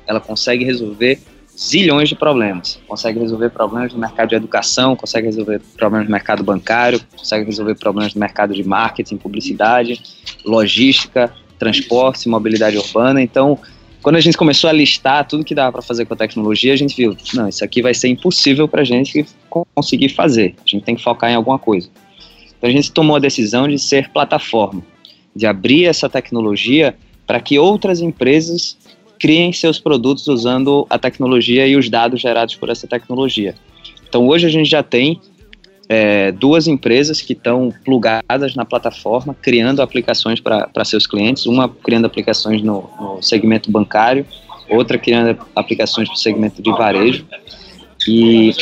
[0.06, 1.20] Ela consegue resolver
[1.56, 2.80] zilhões de problemas.
[2.88, 7.74] Consegue resolver problemas no mercado de educação, consegue resolver problemas no mercado bancário, consegue resolver
[7.74, 10.02] problemas no mercado de marketing, publicidade,
[10.44, 13.22] logística, transporte, mobilidade urbana.
[13.22, 13.58] Então,
[14.02, 16.76] quando a gente começou a listar tudo que dava para fazer com a tecnologia, a
[16.76, 20.54] gente viu, não, isso aqui vai ser impossível para a gente conseguir fazer.
[20.58, 21.88] A gente tem que focar em alguma coisa.
[22.58, 24.82] Então a gente tomou a decisão de ser plataforma,
[25.34, 28.76] de abrir essa tecnologia para que outras empresas
[29.18, 33.54] criem seus produtos usando a tecnologia e os dados gerados por essa tecnologia.
[34.08, 35.20] Então hoje a gente já tem
[35.92, 42.06] é, duas empresas que estão plugadas na plataforma, criando aplicações para seus clientes, uma criando
[42.06, 44.24] aplicações no, no, segmento bancário,
[44.70, 47.26] outra criando aplicações para o segmento de varejo.
[48.08, 48.52] E,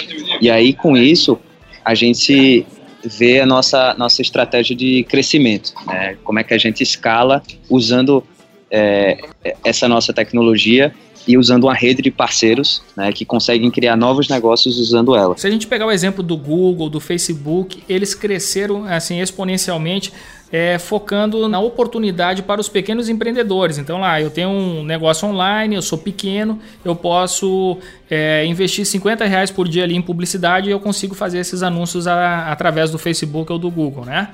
[0.41, 1.39] e aí, com isso,
[1.85, 2.67] a gente
[3.05, 6.17] vê a nossa, nossa estratégia de crescimento, né?
[6.25, 8.25] como é que a gente escala usando
[8.71, 9.19] é,
[9.65, 10.95] essa nossa tecnologia
[11.27, 15.37] e usando uma rede de parceiros né, que conseguem criar novos negócios usando ela.
[15.37, 20.13] Se a gente pegar o exemplo do Google, do Facebook, eles cresceram assim exponencialmente.
[20.53, 23.79] É, focando na oportunidade para os pequenos empreendedores.
[23.79, 27.79] Então, lá, eu tenho um negócio online, eu sou pequeno, eu posso
[28.11, 32.09] é, investir 50 reais por dia ali em publicidade e eu consigo fazer esses anúncios
[32.09, 34.31] a, através do Facebook ou do Google, né?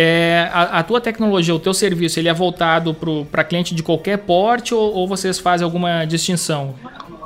[0.00, 2.94] É, a, a, tua tecnologia, o teu serviço, ele é voltado
[3.32, 6.72] para cliente de qualquer porte ou, ou, vocês fazem alguma distinção?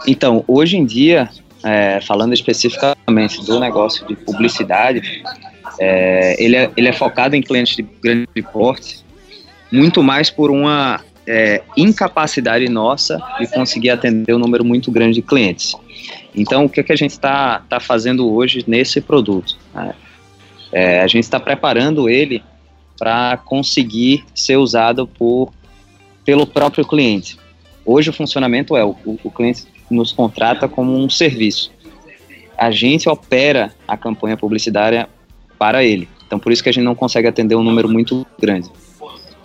[0.09, 1.29] Então, hoje em dia,
[1.63, 5.23] é, falando especificamente do negócio de publicidade,
[5.79, 9.05] é, ele, é, ele é focado em clientes de grande porte,
[9.71, 15.23] muito mais por uma é, incapacidade nossa de conseguir atender um número muito grande de
[15.23, 15.75] clientes.
[16.35, 19.59] Então, o que, é que a gente está tá fazendo hoje nesse produto?
[19.75, 19.95] Né?
[20.73, 22.43] É, a gente está preparando ele
[23.03, 25.51] para conseguir ser usado por,
[26.25, 27.37] pelo próprio cliente.
[27.85, 28.95] Hoje o funcionamento é o,
[29.25, 31.73] o cliente nos contrata como um serviço.
[32.57, 35.09] A gente opera a campanha publicitária
[35.59, 36.09] para ele.
[36.25, 38.71] Então por isso que a gente não consegue atender um número muito grande.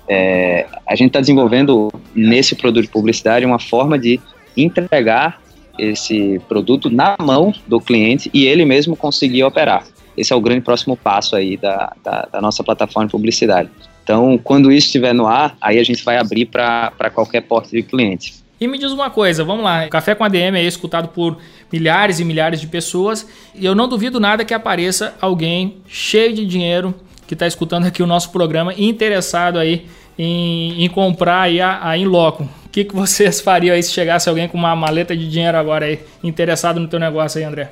[0.07, 4.19] é, a gente está desenvolvendo nesse produto de publicidade uma forma de
[4.55, 5.41] entregar
[5.79, 9.83] esse produto na mão do cliente e ele mesmo conseguir operar.
[10.17, 13.69] Esse é o grande próximo passo aí da, da, da nossa plataforma de publicidade.
[14.03, 17.83] Então, quando isso estiver no ar, aí a gente vai abrir para qualquer porta de
[17.83, 18.35] cliente.
[18.59, 21.37] E me diz uma coisa, vamos lá, o Café com ADM é escutado por
[21.71, 26.43] milhares e milhares de pessoas e eu não duvido nada que apareça alguém cheio de
[26.43, 26.95] dinheiro
[27.27, 29.85] que está escutando aqui o nosso programa interessado aí
[30.17, 32.49] em, em comprar aí a, a Inloco.
[32.65, 35.85] O que, que vocês fariam aí se chegasse alguém com uma maleta de dinheiro agora
[35.85, 37.71] aí, interessado no teu negócio aí, André?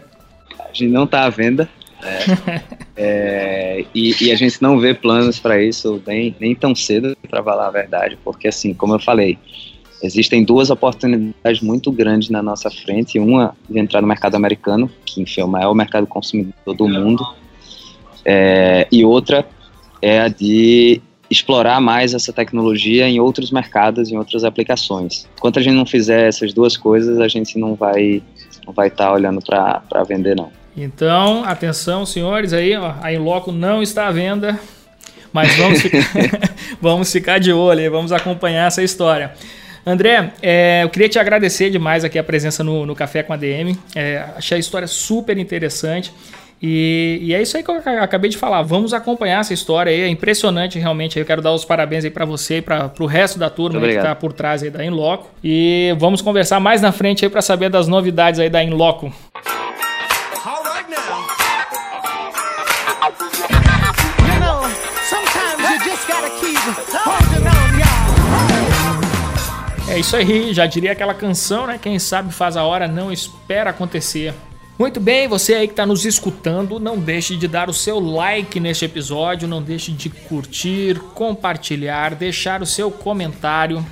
[0.59, 1.67] A gente não está à venda.
[2.03, 2.61] É,
[2.95, 7.43] é, e, e, a gente não vê planos para isso nem, nem tão cedo, para
[7.43, 9.37] falar a verdade, porque assim, como eu falei,
[10.03, 13.17] existem duas oportunidades muito grandes na nossa frente.
[13.19, 17.25] Uma de entrar no mercado americano, que enfim, é o maior mercado consumidor do mundo,
[18.23, 19.47] é, e outra
[20.01, 25.27] é a de explorar mais essa tecnologia em outros mercados, em outras aplicações.
[25.37, 28.21] Enquanto a gente não fizer essas duas coisas, a gente não vai
[28.65, 30.51] não vai estar tá olhando para vender não.
[30.77, 34.59] Então, atenção, senhores, aí, ó, a Inloco não está à venda,
[35.31, 35.99] mas vamos ficar,
[36.81, 39.33] vamos ficar de olho, vamos acompanhar essa história.
[39.85, 43.37] André, é, eu queria te agradecer demais aqui a presença no, no Café com a
[43.37, 43.77] DM.
[43.95, 46.11] É, achei a história super interessante.
[46.61, 48.63] E, e, é isso aí que eu acabei de falar.
[48.63, 50.01] Vamos acompanhar essa história aí.
[50.01, 51.19] É impressionante realmente.
[51.19, 53.87] Eu quero dar os parabéns aí para você e para o resto da turma que
[53.87, 55.29] está por trás aí da Inloco.
[55.43, 59.13] E vamos conversar mais na frente aí para saber das novidades aí da Inloco.
[69.95, 71.79] É isso aí, já diria aquela canção, né?
[71.81, 74.33] Quem sabe faz a hora, não espera acontecer.
[74.77, 78.59] Muito bem, você aí que está nos escutando, não deixe de dar o seu like
[78.59, 83.85] neste episódio, não deixe de curtir, compartilhar, deixar o seu comentário.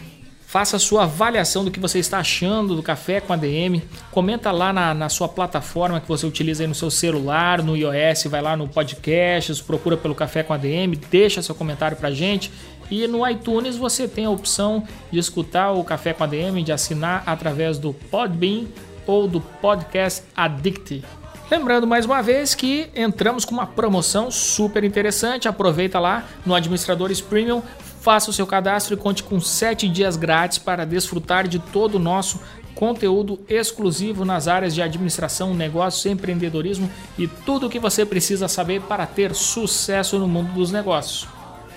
[0.45, 3.81] Faça a sua avaliação do que você está achando do Café com a DM.
[4.11, 8.25] Comenta lá na, na sua plataforma que você utiliza aí no seu celular, no iOS,
[8.25, 12.51] vai lá no podcasts, procura pelo Café com a DM, deixa seu comentário pra gente.
[12.93, 16.71] E no iTunes você tem a opção de escutar o Café com a DM, de
[16.71, 18.65] assinar através do Podbean
[19.07, 21.03] ou do Podcast Addict.
[21.49, 25.47] Lembrando mais uma vez que entramos com uma promoção super interessante.
[25.47, 27.63] Aproveita lá no Administradores Premium,
[27.99, 31.99] faça o seu cadastro e conte com 7 dias grátis para desfrutar de todo o
[31.99, 32.39] nosso
[32.75, 36.87] conteúdo exclusivo nas áreas de administração, negócios, empreendedorismo
[37.17, 41.32] e tudo o que você precisa saber para ter sucesso no mundo dos negócios.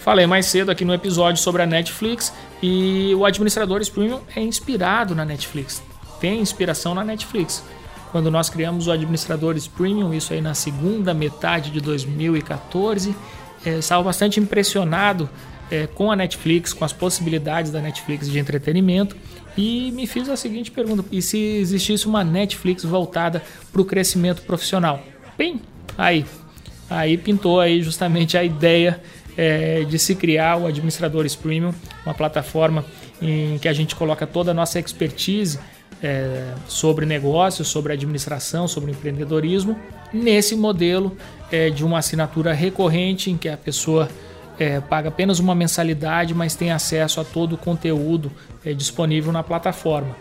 [0.06, 2.32] Falei mais cedo aqui no episódio sobre a Netflix
[2.62, 5.82] e o Administradores Premium é inspirado na Netflix
[6.20, 7.62] tem inspiração na Netflix.
[8.10, 13.14] Quando nós criamos o Administradores Premium, isso aí na segunda metade de 2014,
[13.64, 15.28] é, estava bastante impressionado
[15.70, 19.16] é, com a Netflix, com as possibilidades da Netflix de entretenimento
[19.56, 23.42] e me fiz a seguinte pergunta: e se existisse uma Netflix voltada
[23.72, 25.02] para o crescimento profissional?
[25.36, 25.60] Bem,
[25.98, 26.24] aí,
[26.88, 29.02] aí pintou aí justamente a ideia
[29.36, 31.74] é, de se criar o Administradores Premium,
[32.04, 32.84] uma plataforma
[33.20, 35.58] em que a gente coloca toda a nossa expertise
[36.02, 39.78] é, sobre negócios, sobre administração, sobre empreendedorismo,
[40.12, 41.16] nesse modelo
[41.50, 44.08] é, de uma assinatura recorrente em que a pessoa
[44.58, 48.30] é, paga apenas uma mensalidade, mas tem acesso a todo o conteúdo
[48.64, 50.16] é, disponível na plataforma.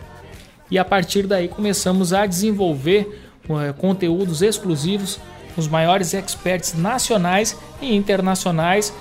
[0.70, 5.20] E a partir daí começamos a desenvolver é, conteúdos exclusivos
[5.58, 8.93] os maiores experts nacionais e internacionais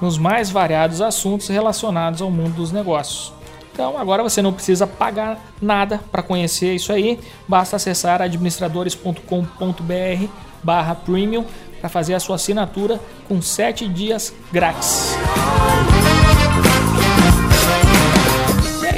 [0.00, 3.32] nos mais variados assuntos relacionados ao mundo dos negócios.
[3.72, 10.28] Então agora você não precisa pagar nada para conhecer isso aí, basta acessar administradores.com.br
[10.62, 11.44] barra premium
[11.80, 12.98] para fazer a sua assinatura
[13.28, 15.14] com 7 dias grátis.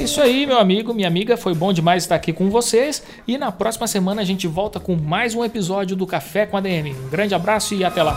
[0.09, 3.53] Isso aí, meu amigo, minha amiga, foi bom demais estar aqui com vocês e na
[3.53, 6.95] próxima semana a gente volta com mais um episódio do Café com a DM.
[6.95, 8.17] Um grande abraço e até lá.